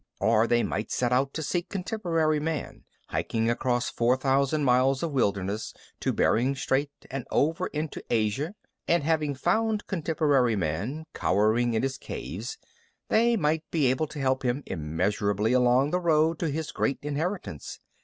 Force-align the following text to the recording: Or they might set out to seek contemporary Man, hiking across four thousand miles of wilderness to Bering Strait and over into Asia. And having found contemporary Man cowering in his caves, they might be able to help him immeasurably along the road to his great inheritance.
Or 0.19 0.47
they 0.47 0.63
might 0.63 0.89
set 0.89 1.11
out 1.13 1.31
to 1.35 1.43
seek 1.43 1.69
contemporary 1.69 2.39
Man, 2.39 2.85
hiking 3.09 3.51
across 3.51 3.87
four 3.91 4.17
thousand 4.17 4.63
miles 4.63 5.03
of 5.03 5.11
wilderness 5.11 5.75
to 5.99 6.11
Bering 6.11 6.55
Strait 6.55 6.89
and 7.11 7.27
over 7.29 7.67
into 7.67 8.03
Asia. 8.09 8.55
And 8.87 9.03
having 9.03 9.35
found 9.35 9.85
contemporary 9.85 10.55
Man 10.55 11.05
cowering 11.13 11.75
in 11.75 11.83
his 11.83 11.99
caves, 11.99 12.57
they 13.09 13.35
might 13.37 13.63
be 13.69 13.91
able 13.91 14.07
to 14.07 14.19
help 14.19 14.41
him 14.43 14.63
immeasurably 14.65 15.53
along 15.53 15.91
the 15.91 16.01
road 16.01 16.39
to 16.39 16.49
his 16.49 16.71
great 16.71 16.97
inheritance. 17.03 17.79